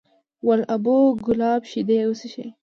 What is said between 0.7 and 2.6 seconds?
ابو کلاب شیدې وڅښه!